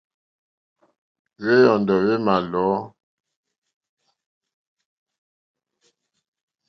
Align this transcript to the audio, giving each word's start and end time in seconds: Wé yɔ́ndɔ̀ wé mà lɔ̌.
Wé 1.41 1.53
yɔ́ndɔ̀ 1.63 1.99
wé 2.05 2.15
mà 2.25 2.35
lɔ̌. 2.51 2.71